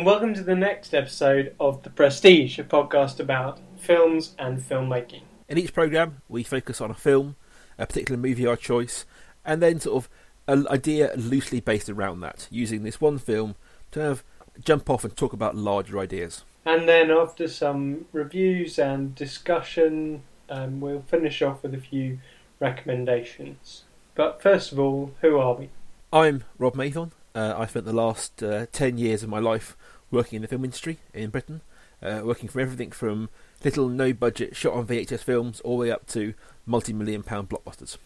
[0.00, 5.20] And welcome to the next episode of The Prestige, a podcast about films and filmmaking.
[5.46, 7.36] In each programme, we focus on a film,
[7.78, 9.04] a particular movie our choice,
[9.44, 10.10] and then sort of
[10.48, 13.56] an idea loosely based around that, using this one film
[13.90, 14.24] to kind of
[14.64, 16.44] jump off and talk about larger ideas.
[16.64, 22.20] And then, after some reviews and discussion, um, we'll finish off with a few
[22.58, 23.82] recommendations.
[24.14, 25.68] But first of all, who are we?
[26.10, 27.10] I'm Rob Mathon.
[27.34, 29.76] Uh, I spent the last uh, 10 years of my life
[30.10, 31.60] working in the film industry in Britain,
[32.02, 33.28] uh, working from everything from
[33.64, 36.34] little no budget shot on VHS films all the way up to
[36.66, 37.96] multi million pound blockbusters.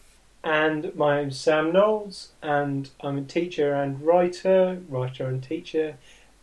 [0.43, 5.97] And my name's Sam Knowles, and I'm a teacher and writer, writer and teacher,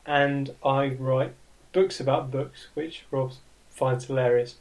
[0.04, 1.34] and I write
[1.72, 3.32] books about books, which Rob
[3.70, 4.56] finds hilarious.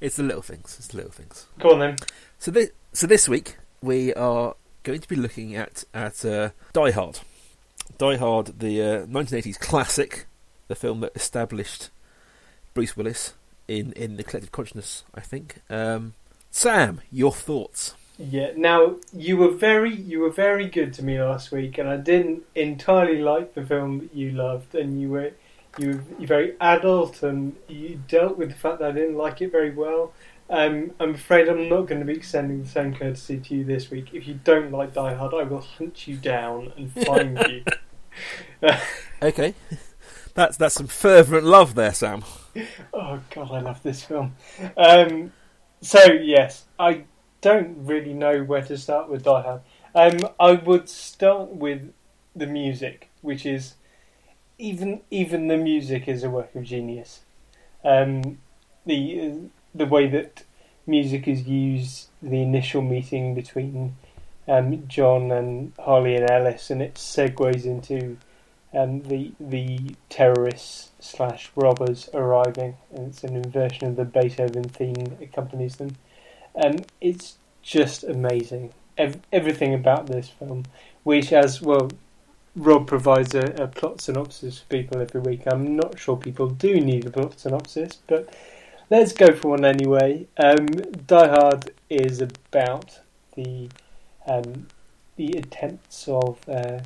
[0.00, 0.76] It's the little things.
[0.78, 1.46] It's the little things.
[1.58, 1.96] Go on then.
[2.38, 6.90] So this, so this week we are going to be looking at at uh, Die
[6.90, 7.20] Hard.
[8.00, 10.26] Die Hard, the uh, 1980s classic,
[10.68, 11.90] the film that established
[12.72, 13.34] Bruce Willis
[13.68, 15.04] in in the collective consciousness.
[15.14, 15.56] I think.
[15.68, 16.14] Um,
[16.50, 17.92] Sam, your thoughts?
[18.18, 18.52] Yeah.
[18.56, 22.44] Now you were very you were very good to me last week, and I didn't
[22.54, 25.32] entirely like the film that you loved, and you were
[25.76, 29.52] you were very adult, and you dealt with the fact that I didn't like it
[29.52, 30.14] very well.
[30.48, 33.90] Um, I'm afraid I'm not going to be extending the same courtesy to you this
[33.90, 34.14] week.
[34.14, 37.62] If you don't like Die Hard, I will hunt you down and find you.
[39.22, 39.54] Okay,
[40.34, 42.24] that's that's some fervent love there, Sam.
[42.94, 44.34] Oh God, I love this film.
[44.76, 45.32] Um,
[45.82, 47.04] so yes, I
[47.42, 49.60] don't really know where to start with Die Hard.
[49.94, 51.92] Um, I would start with
[52.34, 53.74] the music, which is
[54.58, 57.20] even even the music is a work of genius.
[57.84, 58.38] Um,
[58.86, 60.44] the the way that
[60.86, 63.96] music is used, the initial meeting between
[64.50, 68.18] um, John and Holly and Ellis, and it segues into
[68.74, 74.94] um, the the terrorists slash robbers arriving, and it's an inversion of the Beethoven theme
[74.94, 75.96] that accompanies them.
[76.62, 78.72] Um, it's just amazing.
[78.98, 80.64] Ev- everything about this film,
[81.04, 81.88] which as well,
[82.56, 85.42] Rob provides a, a plot synopsis for people every week.
[85.46, 88.34] I'm not sure people do need a plot synopsis, but
[88.90, 90.26] let's go for one anyway.
[90.36, 92.98] Um, Die Hard is about
[93.36, 93.70] the
[94.30, 94.66] um,
[95.16, 96.80] the attempts of uh,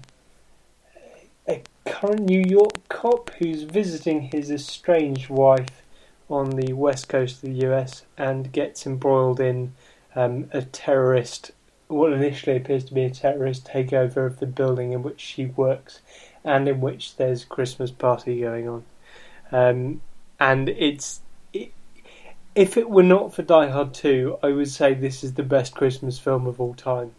[1.47, 5.83] a current New York cop who's visiting his estranged wife
[6.31, 9.75] on the west coast of the US and gets embroiled in
[10.17, 11.51] um, a terrorist,
[11.89, 16.01] what initially appears to be a terrorist takeover of the building in which she works
[16.45, 18.85] and in which there's a Christmas party going on.
[19.53, 20.01] Um,
[20.41, 21.21] and it's.
[21.53, 21.73] It,
[22.55, 25.75] if it were not for Die Hard 2, I would say this is the best
[25.75, 27.13] Christmas film of all time.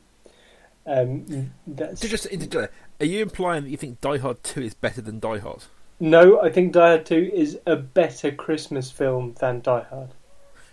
[0.86, 4.74] Um, that's So just interject, are you implying that you think Die Hard Two is
[4.74, 5.64] better than Die Hard?
[6.00, 10.10] No, I think Die Hard 2 is a better Christmas film than Die Hard.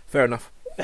[0.05, 0.51] Fair enough.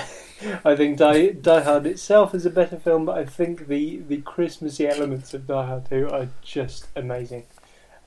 [0.63, 4.21] I think Die, Die Hard itself is a better film, but I think the, the
[4.21, 7.47] Christmassy elements of Die Hard 2 are just amazing.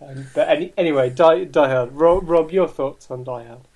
[0.00, 1.92] Um, but any, anyway, Die, Die Hard.
[1.92, 3.68] Rob, Rob, your thoughts on Die Hard?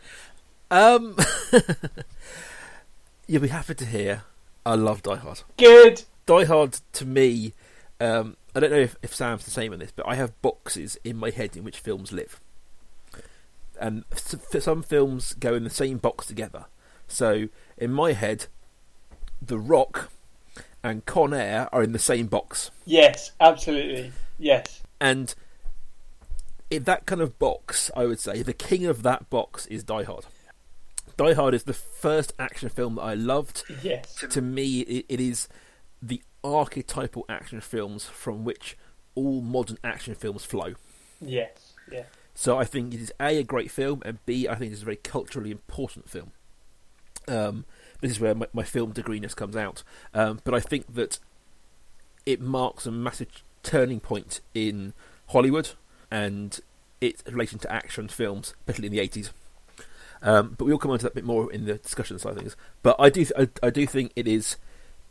[0.70, 1.16] Um,
[3.26, 4.22] you'll be happy to hear.
[4.64, 5.42] I love Die Hard.
[5.58, 6.04] Good!
[6.26, 7.54] Die Hard to me,
[8.00, 10.98] um, I don't know if, if Sam's the same on this, but I have boxes
[11.04, 12.41] in my head in which films live.
[13.81, 16.66] And some films go in the same box together.
[17.06, 18.47] So in my head,
[19.41, 20.10] The Rock
[20.82, 22.70] and Con Air are in the same box.
[22.84, 24.12] Yes, absolutely.
[24.38, 24.82] Yes.
[25.00, 25.34] And
[26.70, 30.04] in that kind of box, I would say the king of that box is Die
[30.04, 30.25] Hard.
[31.16, 33.64] Die Hard is the first action film that I loved.
[33.82, 34.25] Yes.
[34.31, 35.49] To me, it, it is
[36.02, 38.76] the archetypal action films from which
[39.14, 40.75] all modern action films flow.
[41.20, 41.72] Yes.
[41.90, 42.04] Yeah.
[42.34, 44.82] So I think it is a a great film, and b I think it is
[44.82, 46.32] a very culturally important film.
[47.28, 47.64] Um,
[48.00, 49.82] this is where my, my film degreenness comes out.
[50.14, 51.19] Um, but I think that
[52.25, 53.28] it marks a massive
[53.62, 54.92] turning point in
[55.28, 55.70] Hollywood
[56.10, 56.60] and
[57.00, 59.32] its relation to action films, especially in the eighties.
[60.22, 62.38] Um, but we'll come on to that a bit more in the discussion side of
[62.38, 62.56] things.
[62.82, 64.56] But I do, th- I, I do think it is,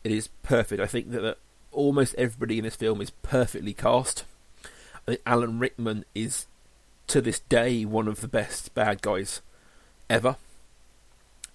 [0.05, 0.79] it is perfect.
[0.79, 1.39] I think that, that
[1.71, 4.23] almost everybody in this film is perfectly cast.
[5.07, 6.45] I think Alan Rickman is,
[7.07, 9.41] to this day, one of the best bad guys
[10.07, 10.37] ever.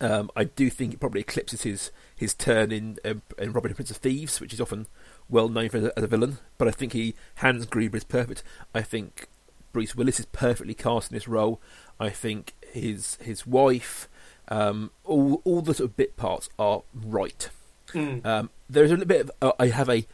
[0.00, 3.76] Um, I do think it probably eclipses his his turn in um, in Robin Hood,
[3.76, 4.87] Prince of Thieves, which is often
[5.29, 6.38] well known for as a, villain.
[6.58, 8.43] But I think he Hans Gruber is perfect.
[8.75, 9.29] I think
[9.73, 11.61] Bruce Willis is perfectly cast in this role.
[12.00, 14.08] I think his his wife,
[14.49, 17.50] um, all all the sort of bit parts are right.
[17.93, 18.25] Mm.
[18.27, 19.21] Um, there is a little bit.
[19.23, 20.07] Of, uh, I have a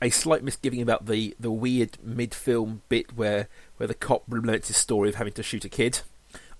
[0.00, 3.48] a slight misgiving about the, the weird mid film bit where
[3.78, 6.00] where the cop relents his story of having to shoot a kid.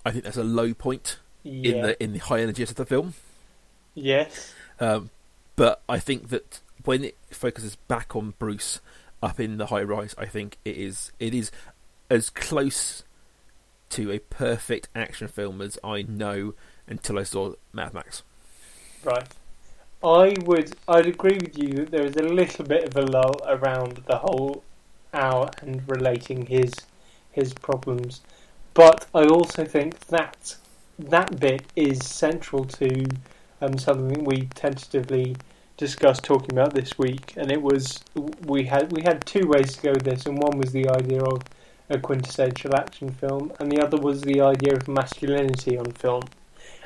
[0.05, 1.71] I think that's a low point Yeah.
[1.71, 3.13] in the in the high energy of the film.
[3.95, 4.53] yes.
[4.79, 5.09] Um,
[5.55, 8.79] but I think that when it focuses back on Bruce
[9.21, 11.51] up in the high rise, I think it is it is
[12.09, 13.03] as close
[13.89, 16.53] to a perfect action film as I know
[16.87, 18.23] until I saw Mad Max.
[19.03, 19.27] Right.
[20.03, 20.77] I would.
[20.87, 24.17] I'd agree with you that there is a little bit of a lull around the
[24.17, 24.63] whole
[25.13, 26.73] hour and relating his
[27.31, 28.21] his problems,
[28.73, 30.55] but I also think that
[30.99, 33.05] that bit is central to
[33.61, 35.35] um, something we tentatively
[35.77, 38.03] discussed talking about this week, and it was
[38.45, 41.21] we had we had two ways to go with this, and one was the idea
[41.23, 41.41] of
[41.89, 46.23] a quintessential action film, and the other was the idea of masculinity on film.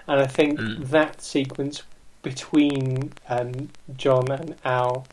[0.08, 0.90] And I think Mm.
[0.90, 1.84] that sequence
[2.24, 5.06] between um, John and Al,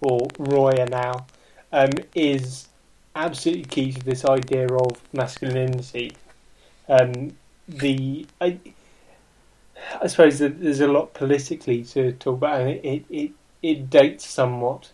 [0.00, 1.26] or Roy and Al,
[1.72, 2.68] um, is
[3.14, 6.12] absolutely key to this idea of masculinity.
[6.88, 7.36] Um,
[7.68, 8.58] the I,
[10.02, 13.32] I suppose that there's a lot politically to talk about, and it it, it,
[13.90, 14.90] dates somewhat,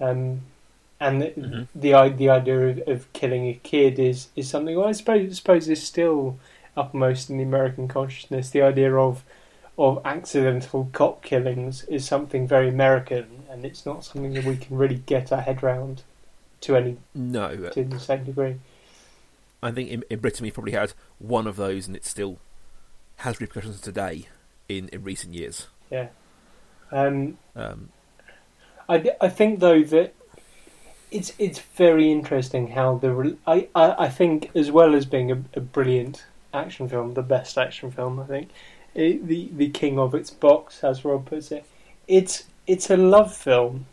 [0.00, 0.42] um,
[1.00, 1.68] and the, Mhm.
[1.74, 5.34] the the idea of, of killing a kid is, is something well, I suppose I
[5.34, 6.38] suppose is still
[6.76, 8.50] uppermost in the American consciousness.
[8.50, 9.24] The idea of
[9.76, 14.76] of accidental cop killings is something very American, and it's not something that we can
[14.76, 16.02] really get our head round
[16.62, 18.56] to any No, to the same degree.
[19.62, 22.38] I think in, in Britain we probably had one of those, and it still
[23.16, 24.28] has repercussions today
[24.68, 25.68] in, in recent years.
[25.90, 26.08] Yeah.
[26.92, 27.90] Um, Um,
[28.88, 30.14] I, I think though that
[31.10, 35.42] it's it's very interesting how the I, I, I think as well as being a,
[35.54, 38.50] a brilliant action film, the best action film I think,
[38.94, 41.64] it, the the king of its box as Rob puts it,
[42.06, 43.86] it's it's a love film,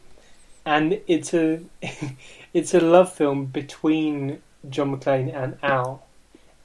[0.66, 1.62] and it's a
[2.54, 6.06] it's a love film between John McClane and Al,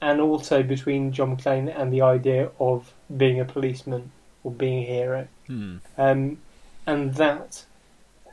[0.00, 4.10] and also between John McClane and the idea of being a policeman
[4.44, 5.28] or being a hero.
[5.46, 5.76] hmm.
[5.96, 6.38] Um,
[6.86, 7.64] and that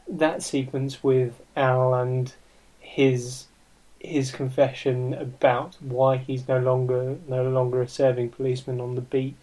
[0.08, 2.34] that sequence with Al and
[2.80, 3.46] his
[4.00, 9.36] his confession about why he's no longer no longer a serving policeman on the beat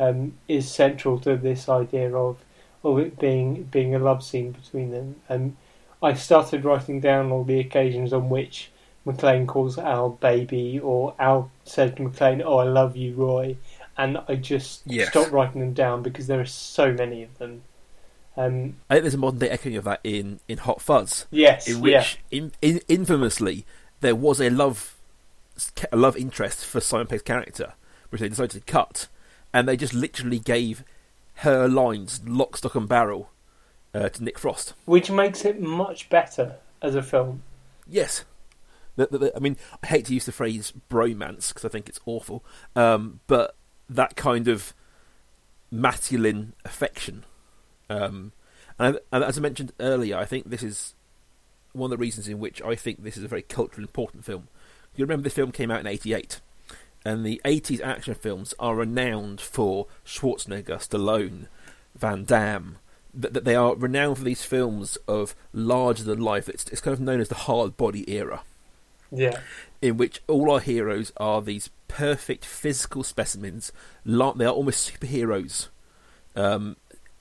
[0.00, 2.38] um, is central to this idea of
[2.82, 5.16] of it being being a love scene between them.
[5.28, 5.56] And
[6.02, 8.70] I started writing down all the occasions on which
[9.06, 13.56] McClane calls Al baby, or Al says to McClane, "Oh, I love you, Roy,"
[13.96, 15.10] and I just Yes.
[15.10, 17.62] stopped writing them down because there are so many of them.
[18.36, 21.68] Um, I think there's a modern day echoing of that in, in Hot Fuzz, yes,
[21.68, 23.66] in yeah, which, in, in, infamously,
[24.00, 24.96] there was a love
[25.92, 27.74] a love interest for Simon Pegg's character,
[28.08, 29.08] which they decided to cut,
[29.52, 30.84] and they just literally gave
[31.36, 33.30] her lines lock, stock, and barrel
[33.94, 34.74] uh, to Nick Frost.
[34.84, 37.42] which makes it much better as a film.
[37.88, 38.24] Yes.
[38.96, 41.88] The, the, the- I mean, I hate to use the phrase bromance because I think
[41.88, 42.44] it's awful,
[42.76, 43.54] um, but
[43.88, 44.74] that kind of
[45.70, 47.24] masculine affection.
[47.88, 48.32] Um,
[48.78, 50.94] and, and as I mentioned earlier, I think this is
[51.72, 54.48] one of the reasons in which I think this is a very culturally important film.
[54.96, 56.40] You remember this film came out in '88,
[57.04, 61.46] and the '80s action films are renowned for Schwarzenegger, Stallone,
[61.94, 62.78] Van Damme.
[63.12, 66.48] That that they are renowned for these films of larger than life.
[66.48, 68.42] It's, it's kind of known as the hard body era
[69.10, 69.40] Yeah,
[69.82, 73.72] in which all our heroes are these perfect physical specimens.
[74.04, 75.68] They are almost superheroes.
[76.36, 76.76] Um,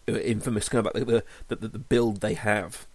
[0.07, 2.85] infamous kind of about the, the, the, the build they have,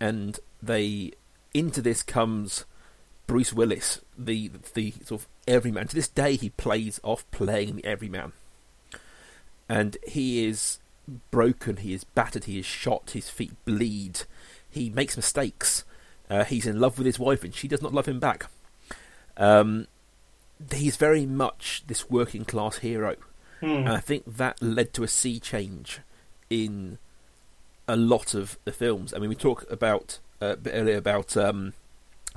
[0.00, 1.12] and they
[1.52, 2.64] into this comes
[3.26, 5.88] Bruce Willis, the the sort of everyman.
[5.88, 8.32] To this day, he plays off playing the everyman,
[9.68, 10.78] and he is
[11.30, 11.78] broken.
[11.78, 12.44] He is battered.
[12.44, 13.10] He is shot.
[13.10, 14.22] His feet bleed.
[14.70, 15.84] He makes mistakes.
[16.28, 18.46] Uh, he's in love with his wife, and she does not love him back.
[19.36, 19.86] Um,
[20.72, 23.16] he's very much this working class hero,
[23.60, 23.66] Hmm.
[23.66, 26.00] and I think that led to a sea change
[26.50, 26.98] in
[27.88, 29.14] a lot of the films.
[29.14, 31.72] I mean, we talked about uh, earlier about um,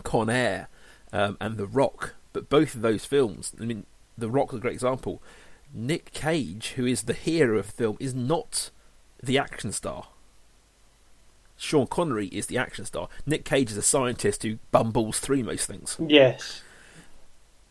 [0.03, 0.67] Con Air
[1.13, 3.53] um, and The Rock, but both of those films.
[3.59, 3.85] I mean,
[4.17, 5.21] The Rock is a great example.
[5.73, 8.69] Nick Cage, who is the hero of the film, is not
[9.21, 10.07] the action star.
[11.57, 13.09] Sean Connery is the action star.
[13.25, 15.97] Nick Cage is a scientist who bumbles through most things.
[15.99, 16.61] yes,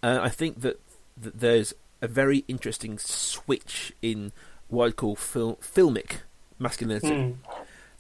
[0.02, 0.80] Uh, I think that,
[1.16, 4.30] that there's a very interesting switch in
[4.68, 6.18] what I call fil- filmic
[6.58, 7.32] masculinity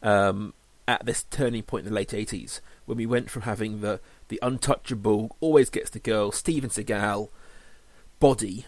[0.02, 0.08] Hmm.
[0.08, 0.54] um,
[0.86, 3.98] at this turning point in the late 80s when we went from having the,
[4.28, 7.28] the untouchable, always gets the girl, Steven Seagal
[8.20, 8.66] body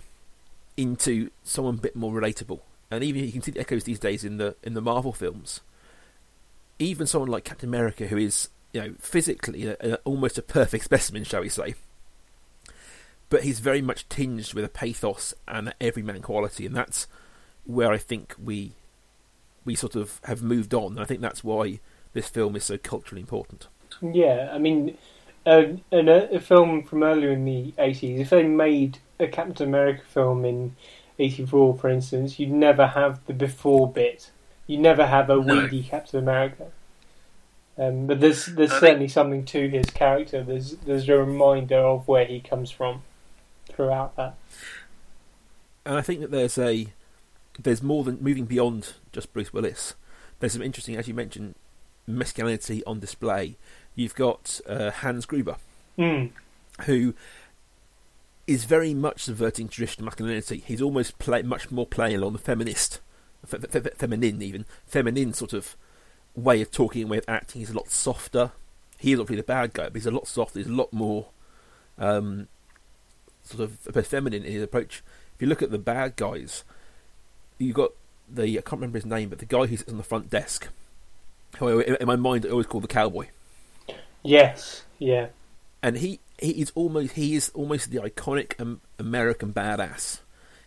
[0.76, 2.60] into someone a bit more relatable.
[2.90, 5.60] And even you can see the echoes these days in the in the Marvel films.
[6.78, 10.84] Even someone like Captain America, who is you know, physically a, a, almost a perfect
[10.84, 11.74] specimen, shall we say.
[13.28, 17.06] But he's very much tinged with a pathos and an everyman quality, and that's
[17.64, 18.72] where I think we
[19.64, 20.92] we sort of have moved on.
[20.92, 21.80] And I think that's why
[22.12, 23.68] this film is so culturally important.
[24.00, 24.96] Yeah, I mean,
[25.46, 30.02] in a, a, film from earlier in the 80s, if they made a Captain America
[30.06, 30.76] film in
[31.18, 34.30] 84, for instance, you'd never have the before bit.
[34.66, 35.62] You never have a no.
[35.62, 36.66] weedy Captain America.
[37.78, 40.44] Um, but there's there's certainly something to his character.
[40.44, 43.02] There's there's a reminder of where he comes from
[43.68, 44.34] throughout that.
[45.86, 46.88] And I think that there's a
[47.58, 49.94] there's more than moving beyond just Bruce Willis.
[50.40, 51.54] There's some interesting, as you mentioned,
[52.06, 53.56] masculinity on display.
[53.94, 55.56] You've got uh, Hans Gruber,
[55.98, 56.30] mm.
[56.82, 57.14] who
[58.46, 60.62] is very much subverting traditional masculinity.
[60.66, 63.00] He's almost play, much more playing along the feminist,
[63.46, 65.76] fe- fe- feminine even feminine sort of
[66.34, 67.60] way of talking, and way of acting.
[67.60, 68.52] He's a lot softer.
[68.98, 70.58] He is obviously the bad guy, but he's a lot softer.
[70.58, 71.26] He's a lot more
[71.98, 72.48] um,
[73.42, 75.02] sort of feminine in his approach.
[75.34, 76.64] If you look at the bad guys,
[77.58, 77.92] you've got
[78.28, 80.68] the I can't remember his name, but the guy who sits on the front desk.
[81.58, 83.28] Who in my mind I always call the cowboy.
[84.22, 85.28] Yes, yeah.
[85.82, 90.20] And he he is almost he is almost the iconic American badass.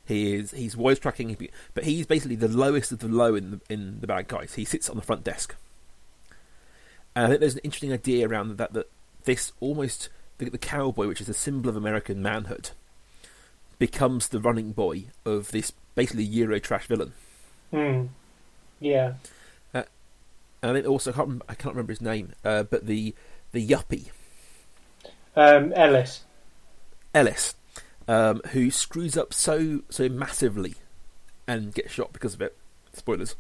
[0.05, 4.01] He is he's wisecracking, but he's basically the lowest of the low in the in
[4.01, 4.55] the bad guys.
[4.55, 5.55] He sits on the front desk,
[7.15, 8.89] and I think there's an interesting idea around that that
[9.23, 12.71] this almost the, the cowboy, which is a symbol of American manhood,
[13.79, 17.13] becomes the running boy of this basically Euro trash villain.
[17.71, 18.07] Hmm.
[18.79, 19.13] Yeah.
[19.73, 19.83] Uh,
[20.61, 23.15] and I think also I can't I can't remember his name, uh, but the
[23.53, 24.09] the yuppie.
[25.35, 26.23] Um, Ellis.
[27.15, 27.55] Ellis,
[28.07, 30.75] um, who screws up so so massively
[31.47, 32.55] and gets shot because of it.
[32.93, 33.35] Spoilers.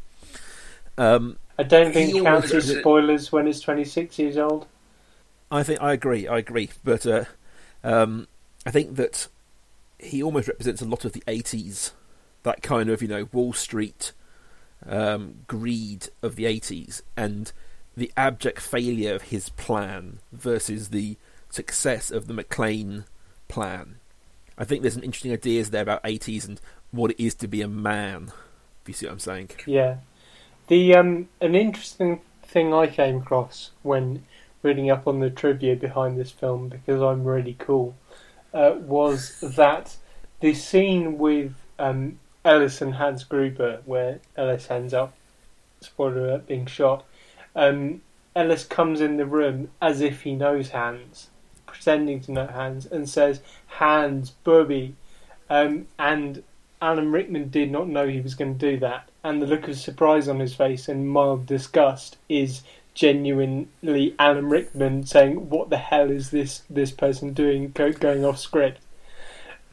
[0.97, 4.67] Um, I don't think counts as spoilers when twenty six years old.
[5.51, 6.27] I think I agree.
[6.27, 7.25] I agree, but uh,
[7.83, 8.27] um,
[8.65, 9.27] I think that
[9.99, 11.91] he almost represents a lot of the '80s,
[12.43, 14.13] that kind of you know Wall Street
[14.87, 17.51] um, greed of the '80s, and
[17.95, 21.17] the abject failure of his plan versus the
[21.49, 23.05] success of the McClane
[23.47, 23.95] plan.
[24.57, 26.59] I think there's some interesting ideas there about 80s and
[26.91, 28.31] what it is to be a man.
[28.81, 29.51] If you see what I'm saying?
[29.65, 29.97] Yeah.
[30.67, 34.25] The um, an interesting thing I came across when
[34.61, 37.95] reading up on the trivia behind this film because I'm really cool
[38.53, 39.95] uh, was that
[40.39, 45.13] the scene with um, Ellis and Hans Gruber, where Ellis ends up,
[45.81, 47.05] spoiler alert, being shot.
[47.55, 48.01] Um,
[48.35, 51.29] Ellis comes in the room as if he knows Hans,
[51.67, 54.95] pretending to know Hans, and says, "Hans, Bubby,"
[55.49, 56.43] um, and
[56.81, 59.77] Alan Rickman did not know he was going to do that, and the look of
[59.77, 66.09] surprise on his face and mild disgust is genuinely Alan Rickman saying, "What the hell
[66.09, 67.71] is this this person doing?
[67.71, 68.81] Go, going off script."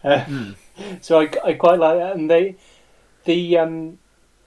[0.05, 0.55] Uh, mm.
[1.03, 2.57] So I, I quite like that, and they
[3.25, 3.99] the um,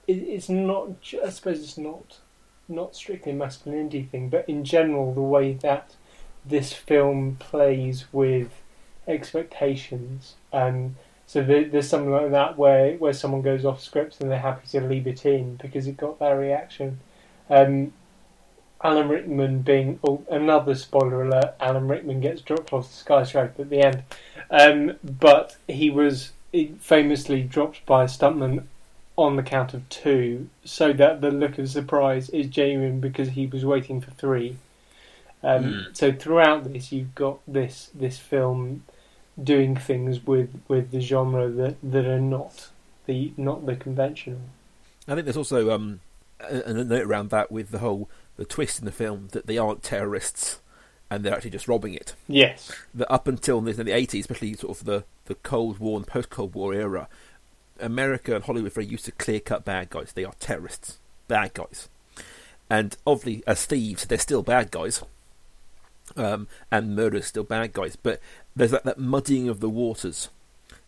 [0.08, 0.88] it, it's not.
[1.24, 2.18] I suppose it's not
[2.68, 5.94] not strictly masculinity thing, but in general, the way that
[6.44, 8.62] this film plays with
[9.06, 10.34] expectations.
[10.52, 14.38] Um, so there, there's something like that where where someone goes off script and they're
[14.38, 17.00] happy to leave it in because it got that reaction.
[17.48, 17.92] Um,
[18.82, 21.54] Alan Rickman being oh, another spoiler alert.
[21.58, 24.02] Alan Rickman gets dropped off the skyscraper at the end,
[24.50, 26.32] um, but he was
[26.78, 28.64] famously dropped by a stuntman
[29.16, 33.46] on the count of two, so that the look of surprise is genuine because he
[33.46, 34.56] was waiting for three.
[35.42, 35.96] Um, mm.
[35.96, 38.82] So throughout this, you've got this this film
[39.42, 42.68] doing things with, with the genre that, that are not
[43.06, 44.40] the not the conventional.
[45.06, 46.00] I think there's also um,
[46.40, 49.82] a, note around that with the whole the twist in the film that they aren't
[49.82, 50.60] terrorists
[51.10, 52.14] and they're actually just robbing it.
[52.26, 52.72] Yes.
[52.94, 56.30] That up until the, the 80s, especially sort of the, the Cold War and post
[56.30, 57.08] Cold War era,
[57.80, 60.12] America and Hollywood are very used to clear cut bad guys.
[60.12, 61.88] They are terrorists, bad guys.
[62.70, 65.02] And obviously, as thieves, they're still bad guys.
[66.16, 67.96] Um, and murderers still bad guys.
[67.96, 68.20] But
[68.54, 70.28] there's that, that muddying of the waters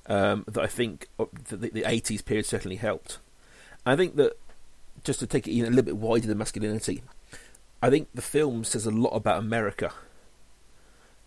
[0.09, 1.09] um, that I think
[1.49, 3.19] the, the, 80s period certainly helped.
[3.85, 4.39] I think that,
[5.05, 7.03] just to take it even a little bit wider than masculinity,
[7.83, 9.93] I think the film says a lot about America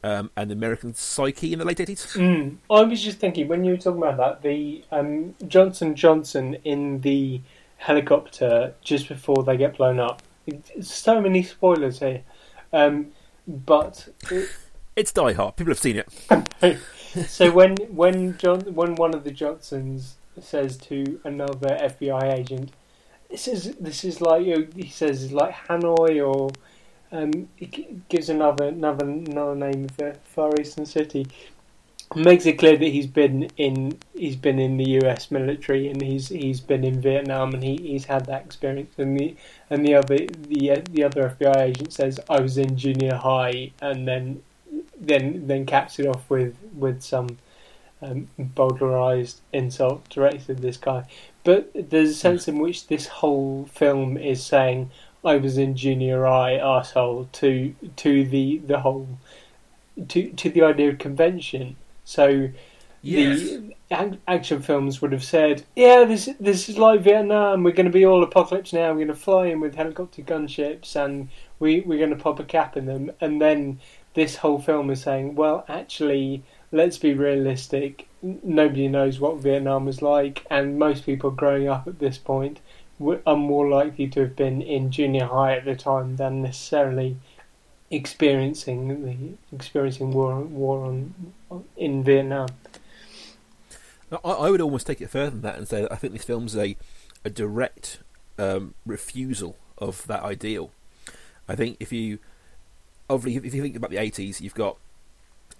[0.04, 2.18] um, and the American psyche in the late 80s.
[2.18, 2.58] Mm.
[2.70, 7.02] I was just thinking, when you were talking about that, the um, Johnson Johnson in
[7.02, 7.42] the
[7.78, 10.22] helicopter just before they get blown up.
[10.82, 12.22] So many spoilers here.
[12.72, 13.08] Um,
[13.48, 14.08] but.
[14.32, 14.50] It,
[14.96, 15.56] it's Die Hard.
[15.56, 16.80] People have seen it.
[17.28, 22.72] so when when John when one of the Johnsons says to another FBI agent,
[23.30, 26.52] "This is this is like you know, he says like Hanoi or
[27.12, 31.28] um, it gives another another another name the Far Eastern city.
[32.16, 35.30] Makes it clear that he's been in he's been in the U.S.
[35.30, 38.94] military and he's he's been in Vietnam and he, he's had that experience.
[38.98, 39.36] And the
[39.70, 44.08] and the other the the other FBI agent says I was in junior high and
[44.08, 44.42] then
[45.00, 47.38] then then caps it off with with some
[48.02, 51.06] um, bowdlerized insult directed at this guy.
[51.44, 54.92] But there's a sense in which this whole film is saying
[55.24, 59.08] I was in junior high asshole to to the the whole
[60.08, 61.76] to to the idea of convention.
[62.06, 62.50] So
[63.02, 63.40] Yes.
[63.40, 67.64] the ac- action films would have said, "Yeah, this this is like Vietnam.
[67.64, 68.90] We're going to be all apocalypse now.
[68.90, 72.44] We're going to fly in with helicopter gunships, and we we're going to pop a
[72.44, 73.80] cap in them." And then
[74.16, 78.08] this whole film is saying, "Well, actually, let's be realistic.
[78.22, 82.60] Nobody knows what Vietnam was like, and most people growing up at this point
[83.26, 87.18] are more likely to have been in junior high at the time than necessarily."
[87.92, 91.34] experiencing the experiencing war war on
[91.76, 92.48] in Vietnam.
[94.12, 96.24] I, I would almost take it further than that and say that I think this
[96.24, 96.76] film's a
[97.26, 98.00] a direct
[98.38, 100.72] um, refusal of that ideal.
[101.48, 102.20] I think if you
[103.10, 104.78] obviously if you think about the eighties, you've got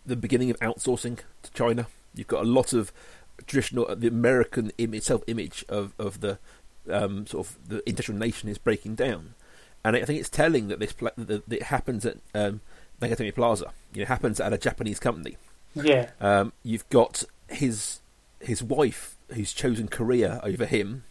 [0.06, 1.88] the beginning of outsourcing to China.
[2.14, 2.92] You've got a lot of
[3.48, 6.38] traditional the American image, self image of of the
[6.92, 9.34] um, sort of the international nation is breaking down,
[9.84, 12.62] and I think it's telling that this pla- that that it happens at um,
[13.02, 13.72] Nakatomi Plaza.
[13.94, 15.38] You know, it happens at a Japanese company.
[15.76, 18.00] Yeah, Um, you've got his
[18.40, 21.04] his wife who's chosen Korea over him,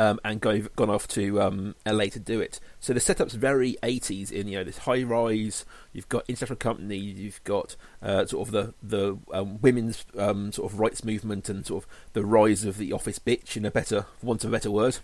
[0.00, 2.58] um, and go, gone off to um, LA to do it.
[2.80, 5.66] So the setup's very 80s in you know this high rise.
[5.92, 6.96] You've got international company.
[6.96, 11.66] You've got uh, sort of the the um, women's um, sort of rights movement and
[11.66, 14.52] sort of the rise of the office bitch in a better for want of a
[14.52, 14.96] better word.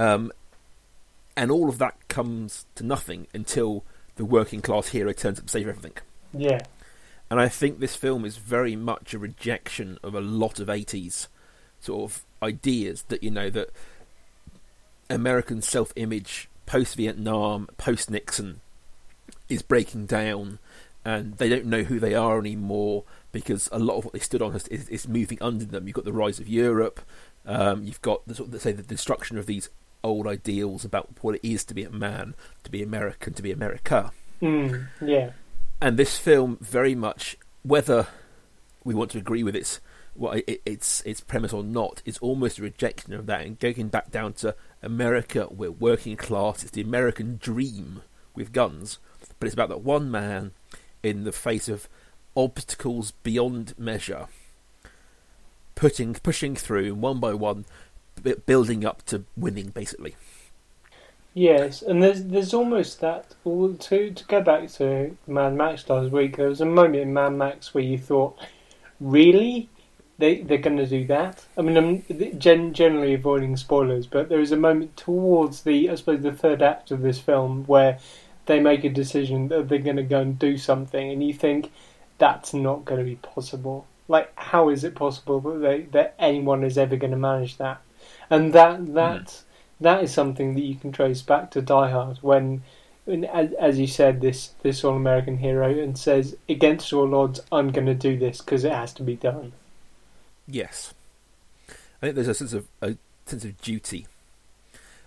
[0.00, 0.32] Um,
[1.36, 3.84] and all of that comes to nothing until
[4.16, 5.92] the working class hero turns up to save everything.
[6.34, 6.62] yeah,
[7.30, 11.28] And I think this film is very much a rejection of a lot of 80s
[11.86, 13.70] sort of ideas that, you know, that
[15.08, 18.60] American self image post Vietnam, post Nixon
[19.48, 20.58] is breaking down
[21.04, 24.42] and they don't know who they are anymore because a lot of what they stood
[24.42, 25.86] on is, is, is moving under them.
[25.86, 27.00] You've got the rise of Europe,
[27.46, 29.68] um, you've got the, sort of, say the destruction of these
[30.02, 33.52] old ideals about what it is to be a man, to be American, to be
[33.52, 34.10] America
[34.42, 35.30] mm, yeah,
[35.80, 38.06] and this film very much, whether
[38.84, 39.80] we want to agree with its
[40.18, 43.88] what it, its its premise or not, is almost a rejection of that and going
[43.88, 45.48] back down to America.
[45.50, 46.62] We're working class.
[46.62, 48.02] It's the American dream
[48.34, 48.98] with guns,
[49.38, 50.52] but it's about that one man
[51.02, 51.88] in the face of
[52.34, 54.26] obstacles beyond measure,
[55.74, 57.64] putting pushing through one by one,
[58.46, 60.16] building up to winning, basically.
[61.34, 61.82] yes.
[61.82, 63.34] And there's there's almost that.
[63.44, 67.12] Well, to to go back to Mad Max last week, there was a moment in
[67.14, 68.38] Mad Max where you thought,
[69.00, 69.68] really.
[70.18, 71.44] They they're going to do that.
[71.58, 75.94] I mean, I'm gen- generally avoiding spoilers, but there is a moment towards the I
[75.94, 77.98] suppose the third act of this film where
[78.46, 81.70] they make a decision that they're going to go and do something, and you think
[82.18, 83.86] that's not going to be possible.
[84.08, 87.82] Like, how is it possible that they, that anyone is ever going to manage that?
[88.30, 89.42] And that that mm.
[89.80, 92.62] that is something that you can trace back to Die Hard when,
[93.04, 97.40] when as, as you said, this this all American hero and says, against all odds,
[97.52, 99.52] I'm going to do this because it has to be done.
[100.48, 100.94] Yes,
[101.68, 101.72] I
[102.06, 104.06] think there's a sense of a sense of duty,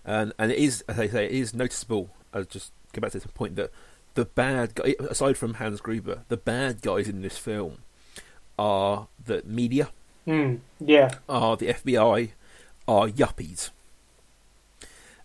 [0.06, 2.10] and and it is, as I say, it is noticeable.
[2.34, 3.72] I'll just go back to this point that
[4.16, 7.80] the bad guy, aside from Hans Gruber, the bad guys in this film
[8.58, 9.90] are the media,
[10.26, 10.56] Hmm.
[10.80, 11.10] yeah.
[11.30, 12.32] are the FBI,
[12.88, 13.70] are yuppies.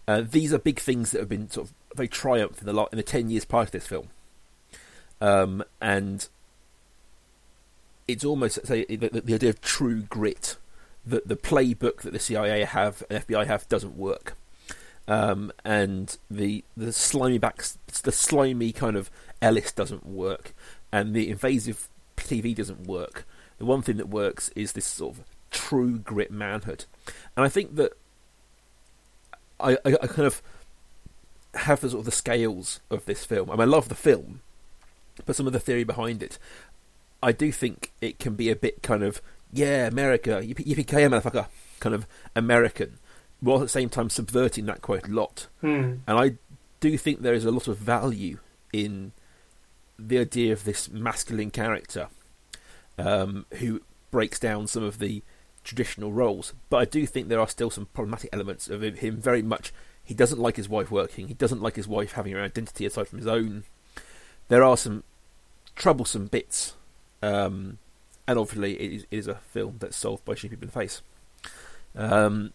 [0.07, 2.96] Uh, these are big things that have been sort of very triumph in the in
[2.98, 4.09] the ten years prior to this film,
[5.20, 6.29] um, and
[8.07, 10.57] it's almost say the, the, idea of true grit.
[11.07, 14.37] that the playbook that the CIA have and FBI have doesn't work,
[15.09, 20.55] um, and the the slimy backs, the slimy kind of Ellis doesn't work,
[20.93, 23.27] and the invasive TV doesn't work.
[23.59, 26.85] The one thing that works is this sort of true grit manhood,
[27.37, 27.93] and I think that
[29.61, 30.43] I, I, I kind of
[31.55, 33.51] have the sort of the scales of this film.
[33.51, 34.40] I mean, I love the film,
[35.25, 36.38] but some of the theory behind it,
[37.24, 39.20] I do think it can be a bit kind of
[39.52, 41.46] yeah, America, yippee ki motherfucker,
[41.80, 42.98] kind of American,
[43.40, 45.46] while at the same time subverting that quite a lot.
[45.60, 45.94] Hmm.
[46.06, 46.34] And I
[46.80, 48.38] do think there is a lot of value
[48.72, 49.12] in
[49.98, 52.08] the idea of this masculine character
[52.98, 55.22] um, who breaks down some of the
[55.62, 56.52] traditional roles.
[56.68, 59.72] But I do think there are still some problematic elements of him very much
[60.04, 61.28] He doesn't like his wife working.
[61.28, 63.64] He doesn't like his wife having her identity aside from his own.
[64.48, 65.02] There are some
[65.74, 66.74] troublesome bits,
[67.24, 67.78] um,
[68.26, 70.72] and obviously it is, it is, a film that's solved by shooting people in the
[70.72, 71.02] face.
[71.96, 72.52] Um,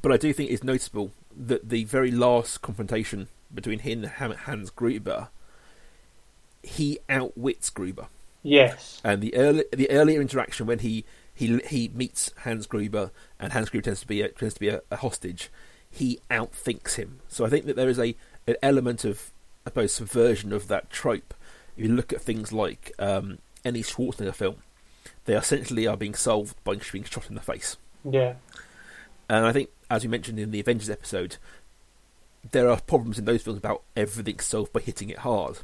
[0.00, 4.70] but I do think it's noticeable that the very last confrontation between him and Hans
[4.70, 5.28] Gruber,
[6.62, 8.06] he outwits Gruber.
[8.42, 9.00] Yes.
[9.04, 13.70] And the early the earlier interaction when he he he meets Hans Gruber and Hans
[13.70, 15.50] Gruber tends to be a, tends to be a, a hostage,
[15.90, 17.20] he outthinks him.
[17.28, 18.14] So I think that there is a
[18.46, 19.30] an element of
[19.66, 21.32] I suppose subversion of that trope.
[21.76, 24.56] If you look at things like um, any Schwarzenegger film,
[25.24, 27.76] they essentially are being solved by being shot in the face.
[28.08, 28.34] Yeah.
[29.28, 31.36] And I think, as we mentioned in the Avengers episode,
[32.50, 35.58] there are problems in those films about everything solved by hitting it hard.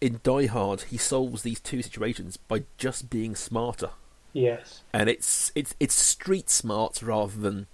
[0.00, 3.90] In Die Hard, he solves these two situations by just being smarter.
[4.32, 4.82] Yes.
[4.92, 7.66] And it's it's it's street smart rather than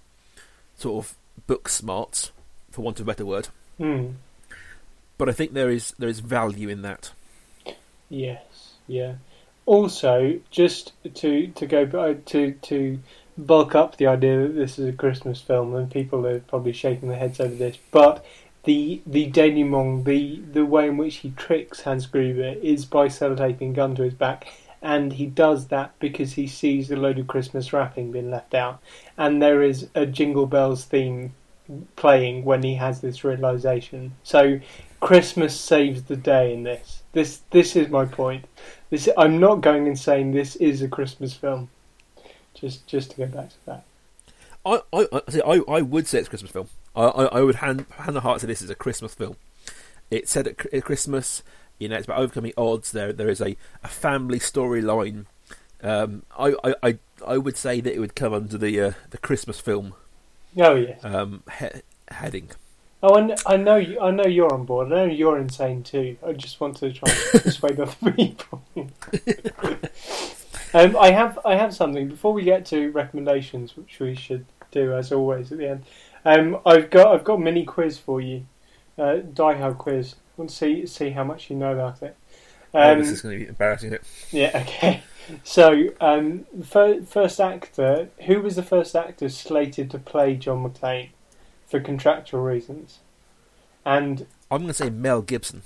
[0.75, 1.15] sort of
[1.47, 2.31] book smart,
[2.71, 3.49] for want of a better word.
[3.79, 4.15] Mm.
[5.17, 7.11] But I think there is there is value in that.
[8.09, 8.43] Yes.
[8.87, 9.15] Yeah.
[9.65, 12.99] Also, just to to go uh, to to
[13.37, 17.09] bulk up the idea that this is a Christmas film, and people are probably shaking
[17.09, 17.77] their heads over this.
[17.91, 18.25] But
[18.63, 23.71] the the denouement, the the way in which he tricks Hans Gruber is by sellotaping
[23.71, 24.47] a gun to his back,
[24.81, 28.81] and he does that because he sees a load of Christmas wrapping being left out,
[29.17, 31.33] and there is a Jingle Bells theme
[31.95, 34.13] playing when he has this realization.
[34.23, 34.59] So
[35.03, 37.03] Christmas saves the day in this.
[37.11, 38.45] This this is my point.
[38.89, 41.69] This I'm not going and saying this is a Christmas film.
[42.53, 43.83] Just just to go back to that.
[44.65, 46.69] I I I, I would say it's a Christmas film.
[46.95, 49.35] I, I, I would hand hand the heart to this as a Christmas film.
[50.09, 51.43] It's set at, at Christmas.
[51.79, 52.93] You know, it's about overcoming odds.
[52.93, 55.25] There there is a, a family storyline.
[55.81, 59.17] Um, I, I, I I would say that it would come under the uh, the
[59.17, 59.95] Christmas film.
[60.57, 61.03] Oh yes.
[61.03, 62.51] Um, he- heading.
[63.05, 63.99] Oh, I, I know you.
[63.99, 64.87] I know you're on board.
[64.87, 66.17] I know you're insane too.
[66.25, 68.63] I just want to try and persuade other people.
[70.73, 74.93] um, I have I have something before we get to recommendations, which we should do
[74.93, 75.83] as always at the end.
[76.23, 78.45] Um, I've got I've got a mini quiz for you,
[78.97, 80.15] uh, Die Hard quiz.
[80.15, 82.15] I want to see see how much you know about it.
[82.73, 83.93] Um, oh, this is going to be embarrassing.
[83.93, 84.03] It.
[84.31, 84.63] Yeah.
[84.63, 85.03] Okay.
[85.45, 88.09] So, um, first actor.
[88.25, 91.11] Who was the first actor slated to play John McClane
[91.73, 92.99] for contractual reasons?
[93.83, 95.63] And I'm going to say Mel Gibson.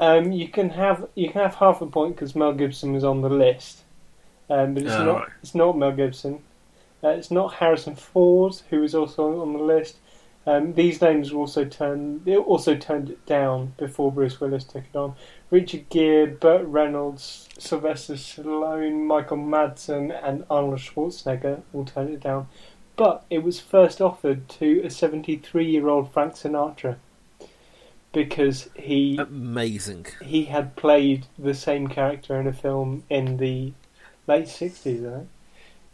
[0.00, 3.20] Um, you can have you can have half a point because Mel Gibson was on
[3.20, 3.82] the list,
[4.48, 5.28] um, but it's oh, not right.
[5.42, 6.42] it's not Mel Gibson.
[7.04, 9.96] Uh, it's not Harrison Ford who was also on the list.
[10.46, 14.84] Um, these names were also turned they also turned it down before Bruce Willis took
[14.90, 15.16] it on.
[15.50, 22.48] Richard Gere, Burt Reynolds, Sylvester Stallone, Michael Madsen, and Arnold Schwarzenegger all turned it down.
[22.96, 26.96] But it was first offered to a 73 year old Frank Sinatra
[28.16, 30.06] because he amazing.
[30.22, 33.74] He had played the same character in a film in the
[34.26, 35.28] late sixties, I think.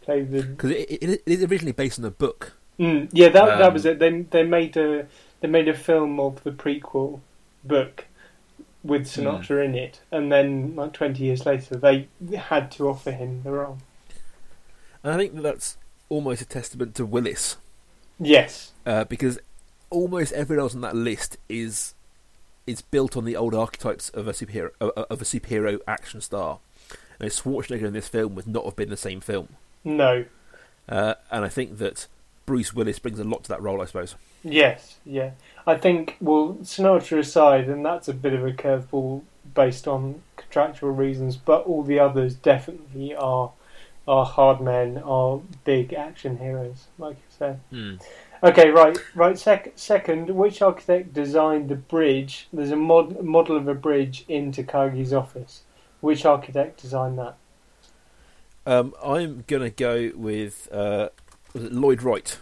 [0.01, 2.53] Played the because it, it, it is originally based on a book.
[2.79, 3.99] Mm, yeah, that um, that was it.
[3.99, 5.05] They they made a
[5.41, 7.19] they made a film of the prequel
[7.63, 8.05] book
[8.83, 9.65] with Sinatra mm.
[9.65, 13.79] in it, and then like twenty years later, they had to offer him the role.
[15.03, 15.75] And I think that's
[16.13, 17.57] almost a testament to Willis.
[18.19, 19.39] Yes, uh, because
[19.89, 21.95] almost everyone else on that list is
[22.65, 26.59] is built on the old archetypes of a superhero of a superhero action star.
[27.19, 29.49] And Schwarzenegger in this film would not have been the same film.
[29.83, 30.25] No.
[30.89, 32.07] Uh, and I think that
[32.45, 34.15] Bruce Willis brings a lot to that role, I suppose.
[34.43, 35.31] Yes, yeah.
[35.65, 39.21] I think, well, Sinatra aside, and that's a bit of a curveball
[39.53, 43.51] based on contractual reasons, but all the others definitely are
[44.07, 47.59] are hard men, are big action heroes, like you said.
[47.71, 48.01] Mm.
[48.43, 49.39] Okay, right, right.
[49.39, 52.47] Sec- second, which architect designed the bridge?
[52.51, 55.61] There's a mod- model of a bridge in Takagi's office.
[56.01, 57.37] Which architect designed that?
[58.65, 61.09] Um, I'm gonna go with uh,
[61.53, 62.37] Lloyd Wright,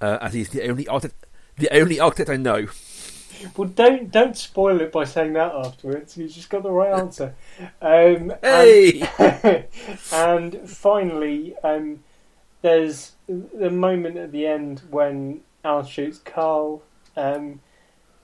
[0.00, 2.66] uh, as he's the only architect, the only architect I know.
[3.56, 6.16] Well, don't don't spoil it by saying that afterwards.
[6.16, 7.34] You just got the right answer.
[7.80, 9.66] Um, hey, and,
[10.12, 12.00] and finally, um,
[12.62, 16.82] there's the moment at the end when Al shoots Carl,
[17.16, 17.60] um,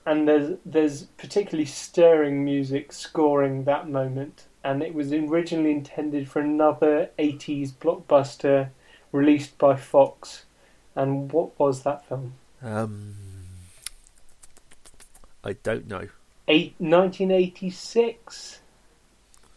[0.06, 6.40] and there's there's particularly stirring music scoring that moment, and it was originally intended for
[6.40, 8.70] another '80s blockbuster
[9.12, 10.44] released by Fox.
[10.96, 12.34] And what was that film?
[12.62, 13.16] Um,
[15.44, 16.08] I don't know.
[16.48, 18.60] Eight, 1986,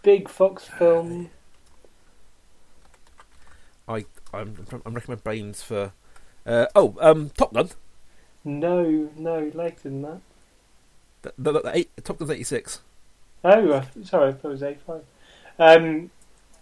[0.03, 1.29] big Fox film.
[3.87, 5.93] I I'm I'm racking my brains for
[6.45, 7.69] Uh, oh, um, Top Gun.
[8.43, 10.21] No, no, later than that.
[11.21, 12.81] The, the, the eight, Top Gun's 86.
[13.43, 15.03] Oh, uh, sorry, I thought it was eight five.
[15.59, 16.11] Um,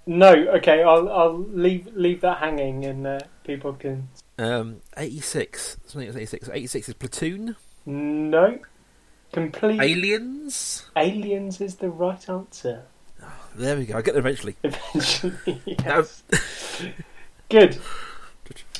[0.06, 4.10] no, okay, I'll I'll leave leave that hanging, and uh, people can.
[4.38, 5.78] Um, 86.
[5.86, 6.50] Something was 86.
[6.54, 7.56] 86 is Platoon.
[7.86, 8.60] No,
[9.32, 10.86] complete Aliens.
[10.96, 12.84] aliens is the right answer.
[13.56, 13.98] There we go.
[13.98, 14.56] I get there eventually.
[14.64, 16.24] Eventually, yes.
[17.50, 17.78] Good.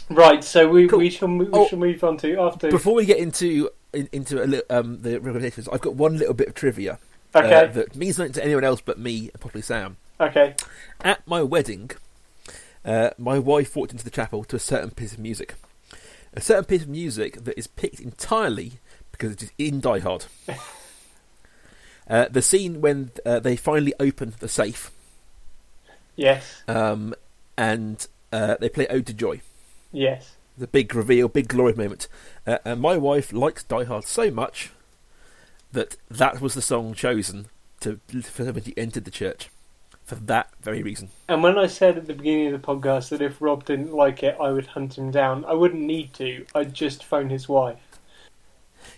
[0.10, 1.00] Right, so we Cool.
[1.00, 1.68] we shall we Oh.
[1.68, 2.70] shall move on to after.
[2.70, 6.34] before we get into in, into a li- um, the recommendations, I've got one little
[6.34, 7.00] bit of trivia
[7.34, 9.98] okay, uh, that means nothing to anyone else but me and possibly Sam.
[10.20, 10.56] okay,
[11.02, 11.92] At my wedding,
[12.84, 15.56] uh, my wife walked into the chapel to a certain piece of music.
[16.34, 18.74] A certain piece of music that is picked entirely
[19.18, 20.26] because it is in Die Hard.
[22.08, 24.92] Uh, the scene when uh, they finally open the safe
[26.16, 27.16] yes, um,
[27.58, 29.42] and uh, they play Ode to Joy.
[29.92, 30.36] yes.
[30.58, 32.08] The big reveal, big glory moment.
[32.46, 34.70] Uh, and my wife likes Die Hard so much
[35.72, 37.48] that that was the song chosen
[37.80, 39.50] to for when she entered the church.
[40.06, 41.10] For that very reason.
[41.28, 44.22] And when I said at the beginning of the podcast that if Rob didn't like
[44.22, 46.46] it, I would hunt him down, I wouldn't need to.
[46.54, 47.80] I'd just phone his wife.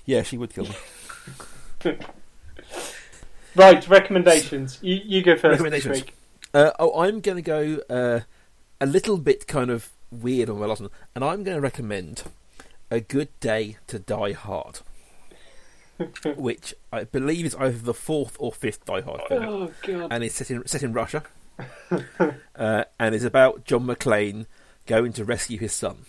[0.08, 0.66] Yeah, she would kill
[1.84, 1.98] me.
[3.56, 4.78] Right, recommendations.
[4.82, 5.96] You, you go first this Recommendations.
[6.06, 6.14] week.
[6.54, 8.20] Uh, oh, I'm going to go uh,
[8.80, 12.24] a little bit kind of weird on my last one, and I'm going to recommend
[12.92, 14.80] A Good Day to Die Hard,
[16.38, 20.08] which I believe is either the fourth or fifth Die Hard film, Oh god.
[20.12, 21.24] and it's set in set in Russia,
[22.56, 24.46] uh, and is about John McClane
[24.86, 26.06] going to rescue his son,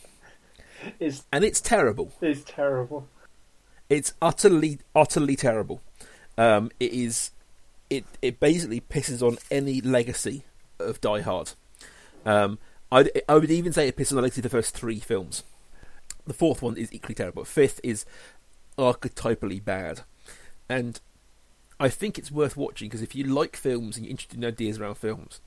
[1.01, 2.13] It's and it's terrible.
[2.21, 3.09] it's terrible.
[3.89, 5.81] It's utterly, utterly terrible.
[6.37, 7.31] Um, it is.
[7.91, 10.45] It it basically pisses on any legacy
[10.79, 11.53] of Die Hard.
[12.27, 12.59] Um,
[12.93, 15.43] I'd, I would even say it pisses on the legacy of the first three films.
[16.27, 17.45] The fourth one is equally terrible.
[17.45, 18.05] Fifth is
[18.77, 20.03] archetypally bad,
[20.69, 21.01] and
[21.81, 24.79] I think it's worth watching because if you like films and you're interested in ideas
[24.79, 25.41] around films,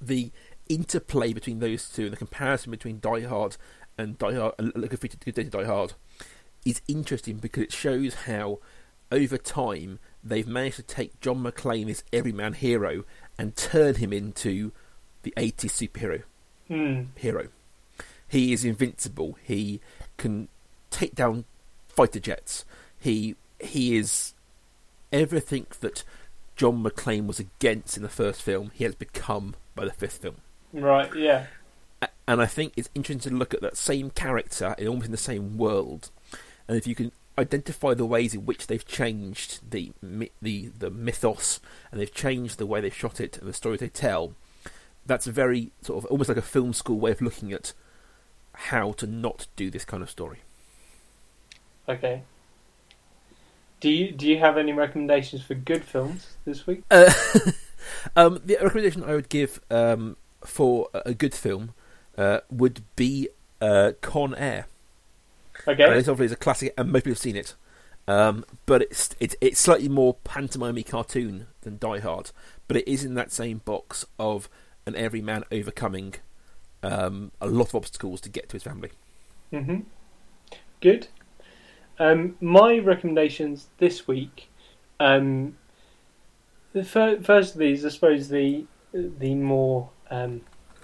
[0.00, 0.30] the
[0.68, 3.56] interplay between those two and the comparison between Die Hard
[3.96, 5.94] and Die Hard, and Good Day to Die Hard,
[6.64, 8.58] is interesting because it shows how,
[9.12, 13.04] over time, they've managed to take John McClane, this everyman hero,
[13.38, 14.72] and turn him into
[15.22, 16.22] the 80s superhero
[16.68, 17.02] Hmm.
[17.16, 17.48] hero.
[18.28, 19.36] He is invincible.
[19.42, 19.80] He
[20.16, 20.48] can
[20.90, 21.44] take down
[21.88, 22.64] fighter jets.
[22.98, 24.34] He he is
[25.12, 26.02] everything that
[26.56, 28.70] John McClane was against in the first film.
[28.74, 30.36] He has become by the fifth film.
[30.72, 31.46] Right, yeah.
[32.26, 35.16] And I think it's interesting to look at that same character in almost in the
[35.18, 36.10] same world,
[36.68, 39.92] and if you can identify the ways in which they've changed the
[40.40, 43.88] the the mythos and they've changed the way they've shot it and the story they
[43.88, 44.34] tell,
[45.04, 47.72] that's a very sort of almost like a film school way of looking at
[48.52, 50.38] how to not do this kind of story.
[51.88, 52.22] Okay.
[53.80, 56.84] Do you do you have any recommendations for good films this week?
[56.90, 57.12] Uh,
[58.16, 61.74] um, the recommendation I would give um, for a a good film
[62.16, 63.28] uh, would be
[63.60, 64.66] uh, Con Air.
[65.66, 65.84] Okay.
[65.84, 67.54] Uh, this obviously is a classic, and most people have seen it.
[68.06, 72.30] Um, but it's it's it's slightly more pantomime cartoon than Die Hard,
[72.68, 74.48] but it is in that same box of
[74.86, 76.14] an everyman overcoming
[76.82, 78.90] um, a lot of obstacles to get to his family.
[79.50, 79.80] hmm
[80.80, 81.08] Good.
[81.98, 84.50] Um, my recommendations this week.
[85.00, 85.56] Um,
[86.72, 90.42] the fir- first of these, I suppose, the the more um,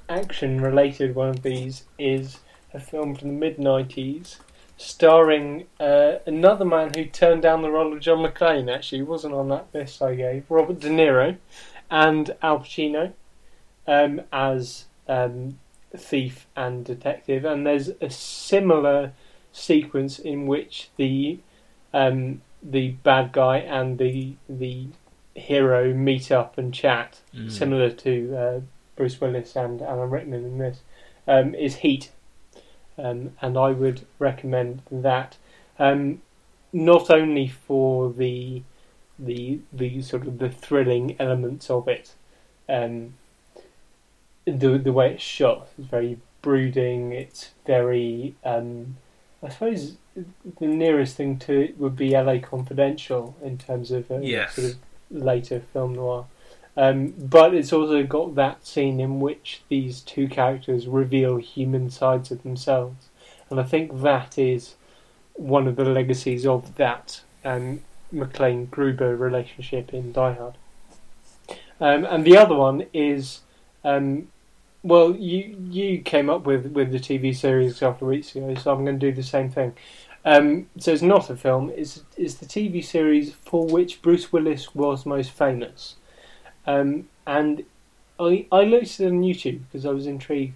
[0.08, 2.38] action-related one of these is
[2.72, 4.38] a film from the mid '90s,
[4.80, 8.74] starring uh, another man who turned down the role of John McClane.
[8.74, 10.44] Actually, He wasn't on that list I gave.
[10.48, 11.36] Robert De Niro
[11.90, 13.12] and Al Pacino
[13.86, 15.58] um, as um,
[15.94, 19.12] thief and detective, and there's a similar
[19.52, 21.38] sequence in which the
[21.92, 24.86] um, the bad guy and the the
[25.34, 27.50] hero meet up and chat, Mm.
[27.50, 28.60] similar to uh,
[28.96, 30.80] Bruce Willis and Alan Rickman in this,
[31.28, 32.10] um, is Heat,
[33.02, 35.36] um, and I would recommend that.
[35.78, 36.22] Um,
[36.72, 38.62] not only for the
[39.18, 42.14] the the sort of the thrilling elements of it,
[42.68, 43.14] um,
[44.44, 47.12] the the way it's shot is very brooding.
[47.12, 48.96] It's very, um,
[49.42, 52.38] I suppose, the nearest thing to it would be L.A.
[52.40, 54.54] Confidential in terms of a Yes.
[54.54, 54.76] sort of
[55.10, 56.26] later film noir.
[56.76, 62.30] Um, but it's also got that scene in which these two characters reveal human sides
[62.30, 63.08] of themselves,
[63.50, 64.76] and I think that is
[65.34, 67.80] one of the legacies of that um,
[68.14, 70.54] McClane Gruber relationship in Die Hard.
[71.80, 73.40] Um, and the other one is
[73.84, 74.28] um,
[74.82, 78.54] well, you you came up with, with the TV series a couple of weeks ago,
[78.54, 79.74] so I'm going to do the same thing.
[80.24, 84.74] Um, so it's not a film; it's it's the TV series for which Bruce Willis
[84.74, 85.96] was most famous.
[86.66, 87.64] Um, and
[88.18, 90.54] I I looked at it on YouTube because I was intrigued.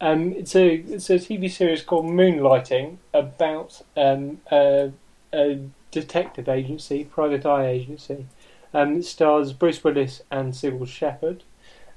[0.00, 4.90] Um, it's a it's a TV series called Moonlighting about um, a,
[5.32, 8.26] a detective agency, private eye agency.
[8.74, 11.44] Um, it stars Bruce Willis and Cybill Shepherd,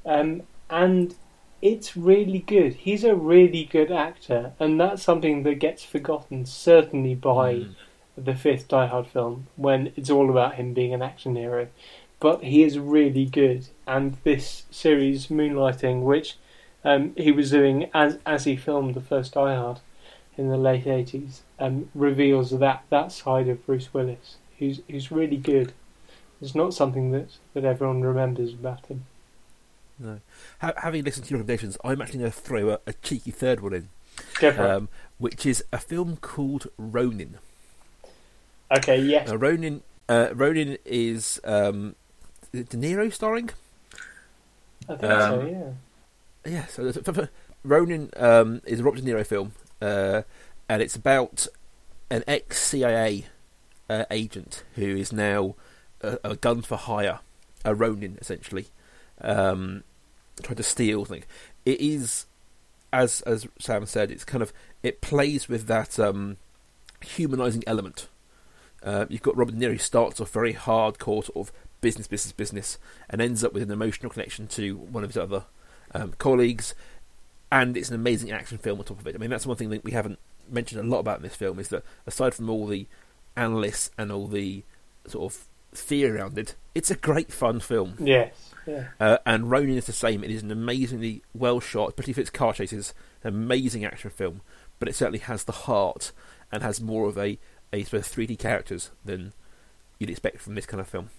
[0.05, 1.15] um, and
[1.61, 2.73] it's really good.
[2.73, 7.75] He's a really good actor, and that's something that gets forgotten certainly by Mm.
[8.17, 11.67] the fifth Die Hard film when it's all about him being an action hero.
[12.19, 16.37] But he is really good, and this series Moonlighting, which
[16.83, 19.79] um, he was doing as as he filmed the first Die Hard
[20.37, 25.37] in the late eighties, um, reveals that that side of Bruce Willis, who's who's really
[25.37, 25.73] good.
[26.41, 29.05] It's not something that that everyone remembers about him.
[29.99, 30.19] No.
[30.61, 33.61] Ha- having listened to your recommendations, I'm actually going to throw a, a cheeky third
[33.61, 33.89] one in,
[34.39, 34.69] Go for it.
[34.69, 37.37] um, which is a film called Ronin.
[38.75, 39.29] Okay, yes.
[39.29, 41.95] Now, Ronin, uh, Ronin is um,
[42.63, 43.49] De Niro starring.
[44.87, 45.71] I think so, um, yeah.
[46.47, 47.29] Yeah, so f- f-
[47.63, 50.21] Ronin um, is a Robert De Niro film, uh,
[50.69, 51.47] and it's about
[52.09, 53.25] an ex CIA
[53.89, 55.55] uh, agent who is now
[56.01, 57.19] a, a gun for hire,
[57.63, 58.67] a Ronin essentially,
[59.21, 59.83] um,
[60.43, 61.25] trying to steal things.
[61.65, 62.27] It is,
[62.93, 66.37] as as Sam said, it's kind of it plays with that um,
[67.01, 68.07] humanizing element.
[68.83, 71.51] Uh, you've got Robert De Niro who starts off very hardcore sort of
[71.85, 72.79] business, business, business,
[73.11, 75.43] and ends up with an emotional connection to one of his other
[75.93, 76.73] um, colleagues,
[77.51, 79.13] and it's an amazing action film on top of it.
[79.13, 80.17] I mean, that's one thing that we haven't
[80.49, 82.87] mentioned a lot about in this film is that aside from all the
[83.35, 84.63] analysts and all the
[85.05, 85.45] sort of
[85.75, 87.97] fear around it, it's a great fun film.
[87.99, 88.33] Yes,
[88.65, 88.87] yeah.
[88.99, 90.23] Uh, and Ronin is the same.
[90.23, 94.41] It is an amazingly well shot, especially if it's car chases, an amazing action film.
[94.79, 96.11] But it certainly has the heart
[96.51, 97.37] and has more of a,
[97.71, 99.33] a sort of 3D characters than
[99.99, 101.11] you'd expect from this kind of film.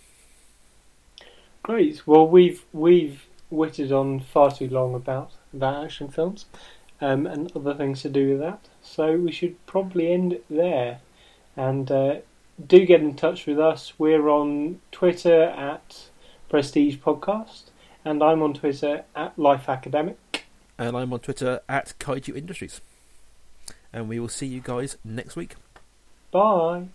[1.66, 2.07] Great.
[2.07, 6.46] Well, we've we've witted on far too long about about action films
[7.00, 8.68] um, and other things to do with that.
[8.83, 11.00] So we should probably end it there.
[11.57, 12.18] And uh,
[12.64, 13.94] do get in touch with us.
[13.98, 16.05] We're on Twitter at
[16.48, 17.70] Prestige Podcast,
[18.05, 20.44] and I'm on Twitter at Life Academic.
[20.79, 22.81] And I'm on Twitter at Kaiju Industries.
[23.92, 25.57] And we will see you guys next week.
[26.31, 26.87] Bye.